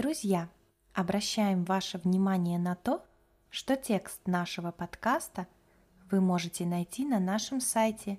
Друзья, 0.00 0.48
обращаем 0.94 1.64
ваше 1.64 1.98
внимание 1.98 2.58
на 2.58 2.74
то, 2.74 3.04
что 3.50 3.76
текст 3.76 4.26
нашего 4.26 4.70
подкаста 4.70 5.46
вы 6.10 6.22
можете 6.22 6.64
найти 6.64 7.04
на 7.04 7.20
нашем 7.20 7.60
сайте 7.60 8.18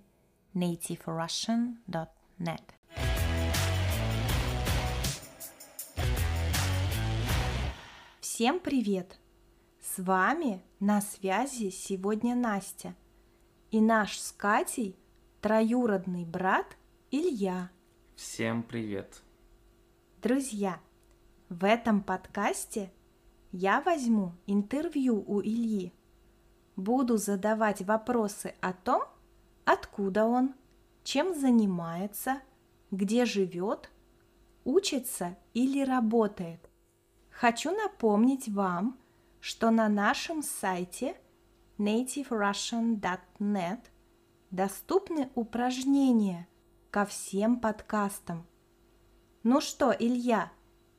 nativerussian.net. 0.54 2.62
Всем 8.20 8.60
привет! 8.60 9.20
С 9.82 10.04
вами 10.04 10.62
на 10.80 11.02
связи 11.02 11.72
сегодня 11.72 12.36
Настя 12.36 12.94
и 13.72 13.82
наш 13.82 14.20
с 14.20 14.32
Катей 14.32 14.96
троюродный 15.42 16.26
брат 16.26 16.78
Илья. 17.10 17.72
Всем 18.16 18.62
привет! 18.62 19.24
Друзья, 20.22 20.80
в 21.52 21.64
этом 21.66 22.02
подкасте 22.02 22.92
я 23.52 23.82
возьму 23.82 24.32
интервью 24.48 25.22
у 25.28 25.42
Ильи, 25.42 25.94
буду 26.78 27.18
задавать 27.18 27.82
вопросы 27.82 28.56
о 28.62 28.72
том, 28.72 29.04
откуда 29.66 30.24
он, 30.24 30.56
чем 31.04 31.38
занимается, 31.38 32.42
где 32.90 33.26
живет, 33.26 33.92
учится 34.64 35.36
или 35.54 35.84
работает. 35.84 36.70
Хочу 37.30 37.72
напомнить 37.72 38.48
вам, 38.48 38.98
что 39.42 39.72
на 39.72 39.90
нашем 39.90 40.44
сайте 40.44 41.18
nativerussian.net 41.78 43.80
доступны 44.52 45.30
упражнения 45.36 46.48
ко 46.92 47.06
всем 47.06 47.60
подкастам. 47.60 48.48
Ну 49.44 49.60
что, 49.60 49.92
Илья, 49.92 50.50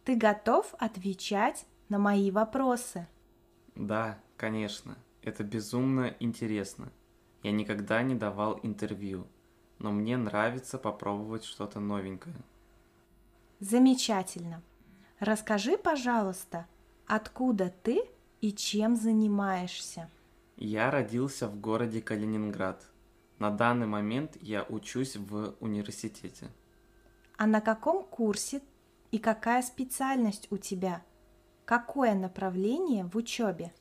ты 0.05 0.17
готов 0.17 0.75
отвечать 0.79 1.67
на 1.89 1.99
мои 1.99 2.31
вопросы? 2.31 3.07
Да, 3.75 4.19
конечно. 4.37 4.97
Это 5.23 5.45
безумно 5.45 6.15
интересно. 6.19 6.93
Я 7.43 7.53
никогда 7.53 8.03
не 8.03 8.15
давал 8.15 8.59
интервью, 8.63 9.27
но 9.79 9.93
мне 9.93 10.17
нравится 10.17 10.79
попробовать 10.79 11.45
что-то 11.45 11.81
новенькое. 11.81 12.37
Замечательно. 13.61 14.63
Расскажи, 15.21 15.79
пожалуйста, 15.79 16.67
откуда 17.07 17.73
ты 17.83 18.03
и 18.41 18.53
чем 18.53 18.97
занимаешься? 18.97 20.11
Я 20.57 20.91
родился 20.91 21.49
в 21.49 21.61
городе 21.61 22.03
Калининград. 22.03 22.85
На 23.39 23.51
данный 23.51 23.87
момент 23.87 24.37
я 24.41 24.65
учусь 24.65 25.17
в 25.17 25.55
университете. 25.61 26.49
А 27.37 27.47
на 27.47 27.61
каком 27.61 28.05
курсе 28.05 28.61
и 29.13 29.19
какая 29.19 29.63
специальность 29.63 30.49
у 30.51 30.57
тебя? 30.57 31.05
Какое 31.67 32.15
направление 32.15 33.05
в 33.05 33.15
учебе? 33.15 33.73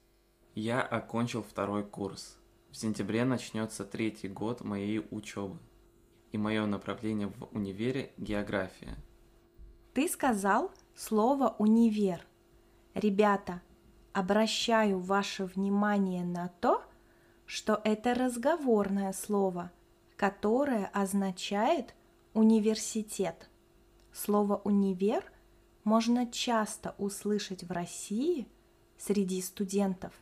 Я 0.54 0.82
окончил 0.82 1.42
второй 1.42 1.84
курс. 1.84 2.38
В 2.70 2.76
сентябре 2.76 3.24
начнется 3.24 3.86
третий 3.86 4.28
год 4.28 4.62
моей 4.62 5.00
учебы. 5.10 5.58
И 6.32 6.38
мое 6.38 6.66
направление 6.66 7.28
в 7.28 7.48
универе– 7.54 8.12
география. 8.18 8.96
Ты 9.94 10.08
сказал 10.08 10.72
слово 10.96 11.56
«универ». 11.60 12.26
Ребята, 12.94 13.62
обращаю 14.14 15.00
ваше 15.00 15.46
внимание 15.46 16.26
на 16.26 16.50
то, 16.60 16.84
что 17.46 17.80
это 17.86 18.14
разговорное 18.14 19.14
слово, 19.14 19.72
которое 20.18 20.88
означает 20.88 21.96
университет. 22.34 23.51
Слово 24.14 24.58
«универ» 24.64 25.24
можно 25.84 26.30
часто 26.30 26.96
услышать 26.98 27.64
в 27.64 27.72
России 27.72 28.48
среди 28.98 29.42
студентов. 29.42 30.14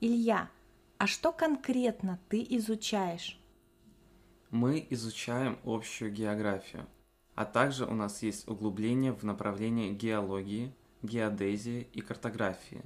Илья, 0.00 0.50
а 0.98 1.06
что 1.06 1.30
конкретно 1.30 2.18
ты 2.28 2.44
изучаешь? 2.50 3.38
Мы 4.50 4.84
изучаем 4.90 5.58
общую 5.64 6.10
географию, 6.10 6.86
а 7.34 7.44
также 7.44 7.86
у 7.86 7.94
нас 7.94 8.22
есть 8.22 8.48
углубление 8.48 9.12
в 9.12 9.22
направлении 9.22 9.92
геологии, 9.92 10.74
геодезии 11.02 11.86
и 11.92 12.00
картографии. 12.00 12.82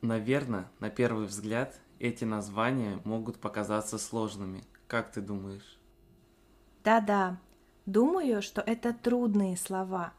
Наверное, 0.00 0.70
на 0.78 0.90
первый 0.90 1.26
взгляд 1.26 1.78
эти 1.98 2.24
названия 2.24 3.00
могут 3.04 3.38
показаться 3.38 3.98
сложными. 3.98 4.64
Как 4.86 5.12
ты 5.12 5.20
думаешь? 5.20 5.78
Да-да, 6.84 7.38
Думаю, 7.88 8.42
что 8.42 8.60
это 8.60 8.92
трудные 8.92 9.56
слова. 9.56 10.12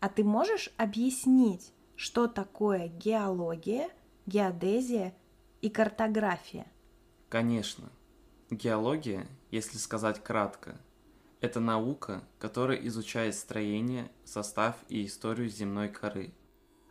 А 0.00 0.08
ты 0.08 0.24
можешь 0.24 0.74
объяснить, 0.76 1.72
что 1.94 2.26
такое 2.26 2.88
геология, 2.88 3.88
геодезия 4.26 5.14
и 5.60 5.70
картография? 5.70 6.66
Конечно. 7.28 7.88
Геология, 8.50 9.28
если 9.52 9.78
сказать 9.78 10.24
кратко, 10.24 10.76
это 11.40 11.60
наука, 11.60 12.24
которая 12.40 12.78
изучает 12.88 13.36
строение, 13.36 14.10
состав 14.24 14.74
и 14.88 15.06
историю 15.06 15.48
земной 15.48 15.90
коры, 15.90 16.34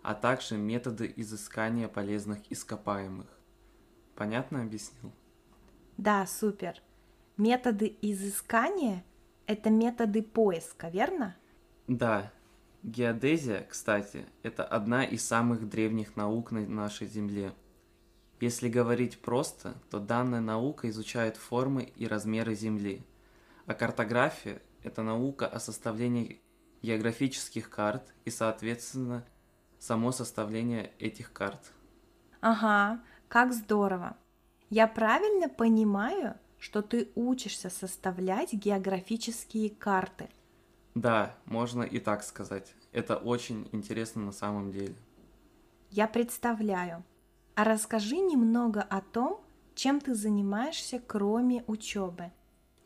а 0.03 0.13
также 0.15 0.55
методы 0.55 1.13
изыскания 1.17 1.89
полезных 1.89 2.39
ископаемых. 2.49 3.27
Понятно 4.15 4.61
объяснил? 4.61 5.11
Да, 5.97 6.25
супер. 6.25 6.81
Методы 7.35 7.97
изыскания– 8.01 9.03
это 9.47 9.69
методы 9.69 10.21
поиска, 10.21 10.89
верно? 10.89 11.35
Да. 11.87 12.31
Геодезия, 12.83 13.65
кстати, 13.69 14.25
это 14.41 14.65
одна 14.65 15.05
из 15.05 15.25
самых 15.25 15.69
древних 15.69 16.17
наук 16.17 16.51
на 16.51 16.67
нашей 16.67 17.07
Земле. 17.07 17.53
Если 18.41 18.67
говорить 18.67 19.21
просто, 19.21 19.75
то 19.89 19.99
данная 19.99 20.41
наука 20.41 20.89
изучает 20.89 21.37
формы 21.37 21.83
и 21.83 22.07
размеры 22.07 22.55
Земли, 22.55 23.01
а 23.65 23.73
картография– 23.73 24.61
это 24.83 25.01
наука 25.01 25.47
о 25.47 25.61
составлении 25.61 26.41
географических 26.81 27.69
карт 27.69 28.13
и, 28.25 28.29
соответственно, 28.29 29.25
само 29.79 30.11
составление 30.11 30.91
этих 30.99 31.31
карт. 31.31 31.71
Ага, 32.41 33.01
как 33.29 33.53
здорово. 33.53 34.17
Я 34.69 34.87
правильно 34.87 35.47
понимаю, 35.47 36.35
что 36.63 36.81
ты 36.81 37.09
учишься 37.15 37.69
составлять 37.69 38.53
географические 38.53 39.69
карты. 39.69 40.29
Да, 40.95 41.35
можно 41.43 41.83
и 41.83 41.99
так 41.99 42.23
сказать. 42.23 42.73
Это 42.93 43.17
очень 43.17 43.67
интересно 43.73 44.21
на 44.21 44.31
самом 44.31 44.71
деле. 44.71 44.95
Я 45.91 46.07
представляю. 46.07 47.03
А 47.55 47.65
расскажи 47.65 48.15
немного 48.15 48.81
о 48.81 49.01
том, 49.01 49.41
чем 49.75 49.99
ты 49.99 50.15
занимаешься, 50.15 51.01
кроме 51.05 51.65
учебы. 51.67 52.31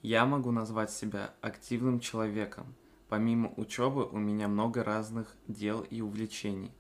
Я 0.02 0.26
могу 0.26 0.50
назвать 0.50 0.90
себя 0.90 1.36
активным 1.42 2.00
человеком. 2.00 2.74
Помимо 3.10 3.54
учебы 3.58 4.08
у 4.08 4.18
меня 4.18 4.48
много 4.48 4.84
разных 4.84 5.36
дел 5.48 5.82
и 5.82 6.02
увлечений. 6.02 6.72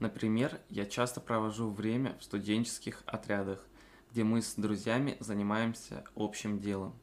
Например, 0.00 0.58
я 0.68 0.84
часто 0.84 1.20
провожу 1.20 1.70
время 1.70 2.16
в 2.18 2.24
студенческих 2.24 3.04
отрядах, 3.06 3.64
где 4.12 4.24
мы 4.24 4.42
с 4.42 4.54
друзьями 4.54 5.16
занимаемся 5.20 6.04
общим 6.14 6.58
делом. 6.58 6.94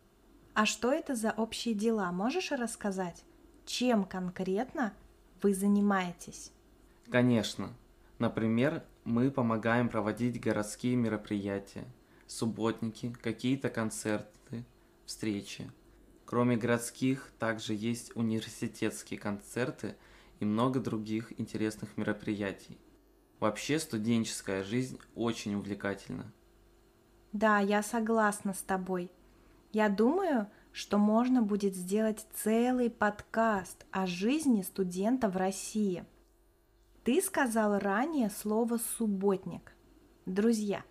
А 0.53 0.65
что 0.65 0.91
это 0.91 1.15
за 1.15 1.31
общие 1.31 1.73
дела? 1.73 2.11
Можешь 2.11 2.51
рассказать? 2.51 3.23
Чем 3.65 4.05
конкретно 4.05 4.93
вы 5.41 5.53
занимаетесь? 5.53 6.51
Конечно. 7.09 7.73
Например, 8.19 8.83
мы 9.03 9.29
помогаем 9.29 9.89
проводить 9.89 10.41
городские 10.41 10.95
мероприятия, 10.95 11.85
субботники, 12.25 13.15
какие-то 13.21 13.69
концерты, 13.69 14.65
встречи. 15.05 15.71
Кроме 16.25 16.57
городских, 16.57 17.31
также 17.39 17.73
есть 17.73 18.15
университетские 18.15 19.19
концерты 19.19 19.95
и 20.39 20.45
много 20.45 20.79
других 20.79 21.39
интересных 21.39 21.95
мероприятий. 21.95 22.77
Вообще 23.39 23.79
студенческая 23.79 24.63
жизнь 24.63 24.99
очень 25.15 25.55
увлекательна. 25.55 26.33
Да, 27.33 27.59
я 27.59 27.83
согласна 27.83 28.53
с 28.53 28.61
тобой. 28.61 29.11
Я 29.73 29.89
думаю, 29.89 30.49
что 30.71 30.97
можно 30.97 31.41
будет 31.41 31.75
сделать 31.75 32.25
целый 32.33 32.89
подкаст 32.89 33.85
о 33.91 34.07
жизни 34.07 34.61
студента 34.61 35.29
в 35.29 35.35
России. 35.35 36.05
Ты 37.03 37.21
сказал 37.21 37.79
ранее 37.79 38.29
слово 38.29 38.77
«субботник». 38.77 39.75
Друзья, 40.25 40.83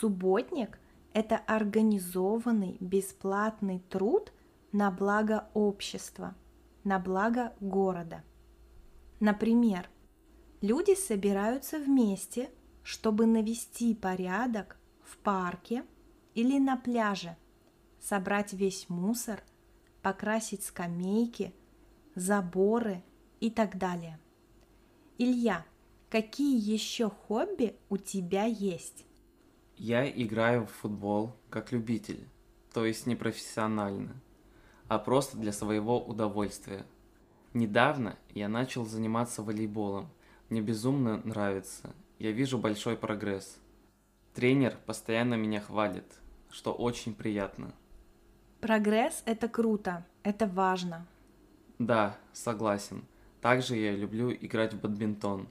субботник– 0.00 0.78
это 1.12 1.36
организованный 1.36 2.76
бесплатный 2.80 3.78
труд 3.88 4.32
на 4.72 4.90
благо 4.90 5.48
общества, 5.54 6.34
на 6.82 6.98
благо 6.98 7.52
города. 7.60 8.24
Например, 9.20 9.88
люди 10.60 10.94
собираются 10.94 11.78
вместе, 11.78 12.50
чтобы 12.82 13.26
навести 13.26 13.94
порядок 13.94 14.78
в 15.14 15.18
парке 15.18 15.84
или 16.34 16.58
на 16.58 16.76
пляже, 16.76 17.36
собрать 18.00 18.52
весь 18.52 18.88
мусор, 18.88 19.42
покрасить 20.02 20.64
скамейки, 20.64 21.54
заборы 22.16 23.02
и 23.40 23.50
так 23.50 23.78
далее. 23.78 24.18
Илья, 25.18 25.64
какие 26.10 26.58
еще 26.58 27.08
хобби 27.08 27.76
у 27.88 27.96
тебя 27.96 28.44
есть? 28.44 29.06
Я 29.76 30.08
играю 30.10 30.66
в 30.66 30.72
футбол 30.72 31.36
как 31.48 31.70
любитель, 31.70 32.28
то 32.72 32.84
есть 32.84 33.06
не 33.06 33.14
профессионально, 33.14 34.20
а 34.88 34.98
просто 34.98 35.36
для 35.36 35.52
своего 35.52 36.02
удовольствия. 36.02 36.84
Недавно 37.52 38.18
я 38.30 38.48
начал 38.48 38.84
заниматься 38.84 39.42
волейболом. 39.42 40.08
Мне 40.50 40.60
безумно 40.60 41.18
нравится. 41.24 41.94
Я 42.18 42.32
вижу 42.32 42.58
большой 42.58 42.96
прогресс. 42.96 43.58
Тренер 44.34 44.76
постоянно 44.84 45.34
меня 45.34 45.60
хвалит, 45.60 46.20
что 46.50 46.72
очень 46.72 47.14
приятно. 47.14 47.72
Прогресс– 48.60 49.22
это 49.26 49.48
круто, 49.48 50.04
это 50.24 50.48
важно. 50.48 51.06
Да, 51.78 52.18
согласен. 52.32 53.04
Также 53.40 53.76
я 53.76 53.92
люблю 53.92 54.32
играть 54.32 54.74
в 54.74 54.80
бадминтон. 54.80 55.48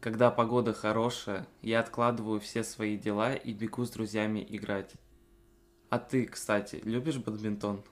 Когда 0.00 0.30
погода 0.30 0.72
хорошая, 0.72 1.46
я 1.60 1.80
откладываю 1.80 2.40
все 2.40 2.64
свои 2.64 2.96
дела 2.96 3.34
и 3.34 3.52
бегу 3.52 3.84
с 3.84 3.90
друзьями 3.90 4.46
играть. 4.48 4.94
А 5.90 5.98
ты, 5.98 6.24
кстати, 6.24 6.80
любишь 6.84 7.18
бадминтон? 7.18 7.84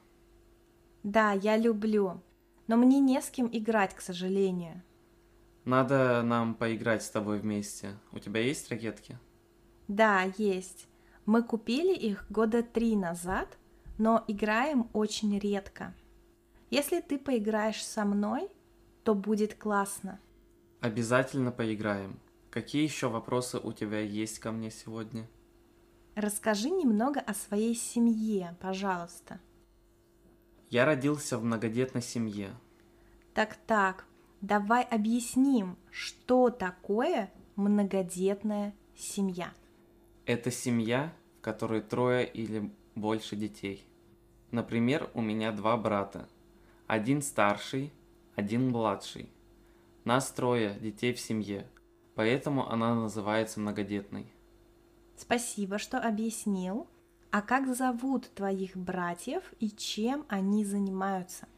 Да, 1.03 1.33
я 1.33 1.59
люблю, 1.59 2.23
но 2.69 2.79
мне 2.79 3.01
не 3.01 3.21
с 3.21 3.29
кем 3.29 3.51
играть, 3.53 3.95
к 3.95 4.01
сожалению. 4.01 4.83
Надо 5.67 6.23
нам 6.23 6.55
поиграть 6.55 7.03
с 7.03 7.11
тобой 7.11 7.39
вместе. 7.39 7.99
У 8.13 8.19
тебя 8.19 8.41
есть 8.41 8.71
ракетки? 8.71 9.19
Да, 9.91 10.23
есть. 10.39 10.87
Мы 11.27 11.43
купили 11.43 11.93
их 11.93 12.25
года 12.31 12.63
три 12.63 12.95
назад, 12.95 13.59
но 13.99 14.23
играем 14.29 14.89
очень 14.93 15.37
редко. 15.37 15.93
Если 16.71 17.01
ты 17.01 17.19
поиграешь 17.19 17.85
со 17.85 18.05
мной, 18.05 18.49
то 19.03 19.17
будет 19.17 19.55
классно. 19.55 20.21
Обязательно 20.81 21.51
поиграем. 21.51 22.21
Какие 22.51 22.85
еще 22.85 23.09
вопросы 23.09 23.59
у 23.59 23.73
тебя 23.73 23.99
есть 23.99 24.39
ко 24.39 24.53
мне 24.53 24.71
сегодня? 24.71 25.29
Расскажи 26.15 26.71
немного 26.71 27.19
о 27.19 27.35
своей 27.35 27.75
семье, 27.75 28.57
пожалуйста. 28.61 29.41
Я 30.69 30.85
родился 30.85 31.37
в 31.37 31.43
многодетной 31.43 32.03
семье. 32.03 32.53
Так-так, 33.35 34.07
давай 34.41 34.85
объясним, 34.85 35.77
что 35.91 36.51
такое 36.51 37.29
многодетная 37.57 38.73
семья. 38.97 39.53
Это 40.31 40.53
семья, 40.53 41.13
в 41.39 41.41
которой 41.41 41.81
трое 41.81 42.25
или 42.25 42.71
больше 42.95 43.35
детей. 43.35 43.85
Например, 44.53 45.11
у 45.13 45.21
меня 45.21 45.51
два 45.51 45.77
брата. 45.77 46.29
Один 46.87 47.21
старший, 47.21 47.93
один 48.37 48.69
младший. 48.71 49.29
Нас 50.05 50.31
трое 50.31 50.79
детей 50.79 51.15
в 51.15 51.19
семье, 51.19 51.67
поэтому 52.15 52.71
она 52.71 52.95
называется 52.95 53.59
многодетной. 53.59 54.33
Спасибо, 55.17 55.79
что 55.79 55.99
объяснил. 55.99 56.87
А 57.33 57.43
как 57.43 57.67
зовут 57.75 58.33
твоих 58.33 58.77
братьев 58.77 59.43
и 59.59 59.69
чем 59.69 60.25
они 60.29 60.65
занимаются? 60.65 61.49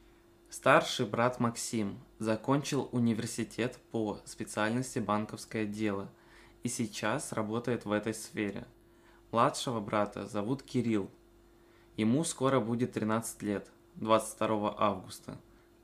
Старший 0.48 1.04
брат 1.04 1.40
Максим 1.40 1.98
закончил 2.18 2.88
университет 2.92 3.78
по 3.90 4.22
специальности 4.24 4.98
банковское 4.98 5.66
дело 5.66 6.08
и 6.62 6.68
сейчас 6.68 7.32
работает 7.32 7.84
в 7.84 7.92
этой 7.92 8.14
сфере. 8.14 8.66
Младшего 9.30 9.80
брата 9.80 10.26
зовут 10.26 10.62
Кирилл. 10.62 11.10
Ему 11.96 12.24
скоро 12.24 12.60
будет 12.60 12.92
13 12.92 13.42
лет, 13.42 13.70
22 13.96 14.74
августа. 14.78 15.40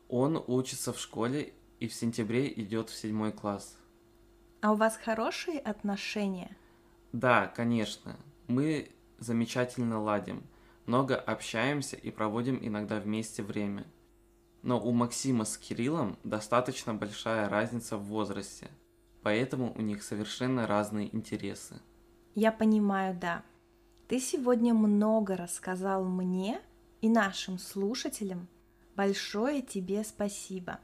Он 0.08 0.42
учится 0.46 0.92
в 0.92 1.00
школе 1.00 1.52
и 1.80 1.88
в 1.88 1.94
сентябре 1.94 2.52
идет 2.52 2.90
в 2.90 2.96
седьмой 2.96 3.32
класс. 3.32 3.76
А 4.60 4.72
у 4.72 4.76
вас 4.76 4.96
хорошие 4.96 5.60
отношения? 5.60 6.56
Да, 7.12 7.46
конечно. 7.46 8.16
Мы 8.48 8.90
замечательно 9.18 10.00
ладим, 10.00 10.42
много 10.86 11.16
общаемся 11.16 11.96
и 11.96 12.10
проводим 12.10 12.58
иногда 12.60 12.98
вместе 12.98 13.42
время. 13.42 13.86
Но 14.62 14.80
у 14.80 14.90
Максима 14.92 15.44
с 15.44 15.56
Кириллом 15.56 16.18
достаточно 16.24 16.94
большая 16.94 17.48
разница 17.48 17.96
в 17.96 18.04
возрасте, 18.04 18.68
поэтому 19.22 19.72
у 19.76 19.80
них 19.80 20.02
совершенно 20.02 20.66
разные 20.66 21.14
интересы. 21.14 21.80
Я 22.34 22.52
понимаю, 22.52 23.18
да. 23.18 23.42
Ты 24.06 24.20
сегодня 24.20 24.74
много 24.74 25.36
рассказал 25.36 26.04
мне 26.04 26.60
и 27.00 27.08
нашим 27.08 27.58
слушателям. 27.58 28.48
Большое 28.96 29.62
тебе 29.62 30.02
спасибо. 30.04 30.80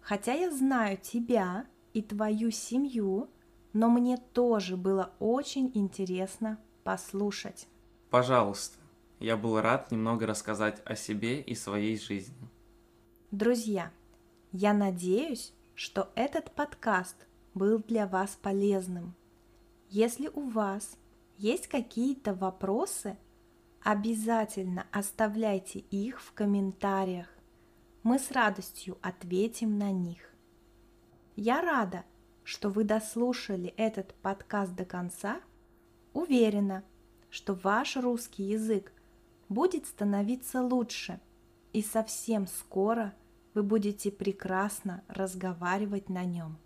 Хотя 0.00 0.32
я 0.32 0.50
знаю 0.50 0.96
тебя 0.96 1.66
и 1.92 2.02
твою 2.02 2.50
семью, 2.50 3.28
но 3.72 3.88
мне 3.90 4.16
тоже 4.16 4.76
было 4.76 5.12
очень 5.18 5.70
интересно 5.74 6.58
послушать. 6.84 7.68
Пожалуйста, 8.10 8.78
я 9.18 9.36
был 9.36 9.60
рад 9.60 9.90
немного 9.90 10.26
рассказать 10.26 10.80
о 10.84 10.94
себе 10.94 11.40
и 11.40 11.54
своей 11.54 11.98
жизни. 11.98 12.48
Друзья, 13.30 13.90
я 14.52 14.72
надеюсь, 14.72 15.52
что 15.74 16.10
этот 16.14 16.52
подкаст 16.52 17.26
был 17.56 17.78
для 17.78 18.06
вас 18.06 18.38
полезным. 18.40 19.14
Если 19.88 20.28
у 20.28 20.48
вас 20.50 20.98
есть 21.38 21.68
какие-то 21.68 22.34
вопросы, 22.34 23.16
обязательно 23.82 24.86
оставляйте 24.92 25.78
их 25.78 26.20
в 26.20 26.32
комментариях. 26.32 27.28
Мы 28.02 28.18
с 28.18 28.30
радостью 28.30 28.98
ответим 29.00 29.78
на 29.78 29.90
них. 29.90 30.34
Я 31.34 31.62
рада, 31.62 32.04
что 32.44 32.68
вы 32.68 32.84
дослушали 32.84 33.72
этот 33.78 34.14
подкаст 34.16 34.74
до 34.74 34.84
конца. 34.84 35.40
Уверена, 36.12 36.84
что 37.30 37.54
ваш 37.54 37.96
русский 37.96 38.44
язык 38.44 38.92
будет 39.48 39.86
становиться 39.86 40.62
лучше, 40.62 41.20
и 41.72 41.82
совсем 41.82 42.46
скоро 42.46 43.14
вы 43.54 43.62
будете 43.62 44.10
прекрасно 44.10 45.02
разговаривать 45.08 46.10
на 46.10 46.24
нем. 46.24 46.58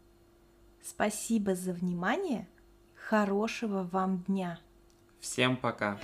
Спасибо 0.82 1.54
за 1.54 1.72
внимание, 1.72 2.48
хорошего 2.94 3.82
вам 3.82 4.22
дня! 4.26 4.58
Всем 5.20 5.56
пока! 5.56 5.98